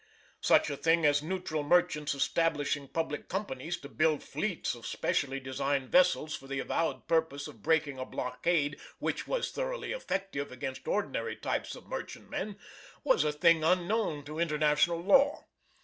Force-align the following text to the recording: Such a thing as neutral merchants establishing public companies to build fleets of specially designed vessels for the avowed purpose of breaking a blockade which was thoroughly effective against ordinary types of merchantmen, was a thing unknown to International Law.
Such 0.41 0.71
a 0.71 0.77
thing 0.77 1.05
as 1.05 1.21
neutral 1.21 1.61
merchants 1.61 2.15
establishing 2.15 2.87
public 2.87 3.29
companies 3.29 3.77
to 3.81 3.87
build 3.87 4.23
fleets 4.23 4.73
of 4.73 4.87
specially 4.87 5.39
designed 5.39 5.91
vessels 5.91 6.35
for 6.35 6.47
the 6.47 6.57
avowed 6.57 7.07
purpose 7.07 7.47
of 7.47 7.61
breaking 7.61 7.99
a 7.99 8.05
blockade 8.05 8.79
which 8.97 9.27
was 9.27 9.51
thoroughly 9.51 9.91
effective 9.91 10.51
against 10.51 10.87
ordinary 10.87 11.35
types 11.35 11.75
of 11.75 11.85
merchantmen, 11.85 12.57
was 13.03 13.23
a 13.23 13.31
thing 13.31 13.63
unknown 13.63 14.23
to 14.23 14.39
International 14.39 14.97
Law. 14.99 15.45